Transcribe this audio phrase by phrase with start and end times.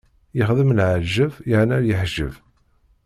[0.39, 2.33] Ixdem leεǧeb yerna yeḥǧeb.